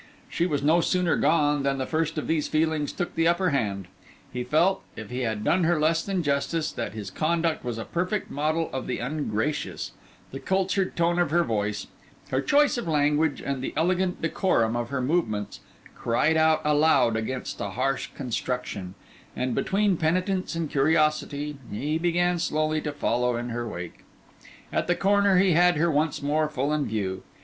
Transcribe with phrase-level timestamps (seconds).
[0.29, 3.87] She was no sooner gone than the first of these feelings took the upper hand;
[4.33, 7.85] he felt, if he had done her less than justice, that his conduct was a
[7.85, 9.91] perfect model of the ungracious;
[10.31, 11.85] the cultured tone of her voice,
[12.31, 15.59] her choice of language, and the elegant decorum of her movements,
[15.93, 18.95] cried out aloud against a harsh construction;
[19.35, 24.03] and between penitence and curiosity he began slowly to follow in her wake.
[24.73, 27.21] At the corner he had her once more full in view.